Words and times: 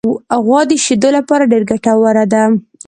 غوا 0.45 0.61
د 0.69 0.71
شیدو 0.85 1.09
لپاره 1.17 1.49
ډېره 1.51 1.65
ګټوره 1.71 2.23
ده. 2.33 2.43